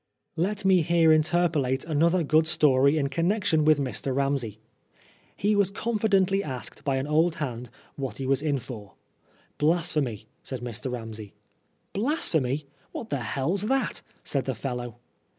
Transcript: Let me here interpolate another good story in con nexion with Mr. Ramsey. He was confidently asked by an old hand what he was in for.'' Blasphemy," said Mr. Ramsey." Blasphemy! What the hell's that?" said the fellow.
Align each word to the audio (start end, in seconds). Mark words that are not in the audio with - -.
Let 0.35 0.65
me 0.65 0.81
here 0.81 1.11
interpolate 1.13 1.85
another 1.85 2.23
good 2.23 2.47
story 2.47 2.97
in 2.97 3.09
con 3.09 3.25
nexion 3.29 3.63
with 3.63 3.77
Mr. 3.79 4.15
Ramsey. 4.15 4.59
He 5.37 5.55
was 5.55 5.69
confidently 5.69 6.43
asked 6.43 6.83
by 6.83 6.95
an 6.95 7.05
old 7.05 7.35
hand 7.35 7.69
what 7.97 8.17
he 8.17 8.25
was 8.25 8.41
in 8.41 8.57
for.'' 8.57 8.93
Blasphemy," 9.59 10.25
said 10.41 10.61
Mr. 10.61 10.91
Ramsey." 10.91 11.35
Blasphemy! 11.93 12.65
What 12.91 13.11
the 13.11 13.19
hell's 13.21 13.67
that?" 13.67 14.01
said 14.23 14.45
the 14.45 14.55
fellow. 14.55 14.95